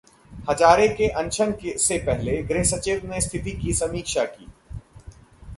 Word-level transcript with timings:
हजारे 0.49 0.87
के 0.89 1.07
अनशन 1.09 1.53
से 1.77 1.97
पहले 1.97 2.41
गृह 2.43 2.63
सचिव 2.63 3.05
ने 3.05 3.21
स्थिति 3.21 3.51
की 3.51 3.73
समीक्षा 3.73 4.23
की 4.25 4.47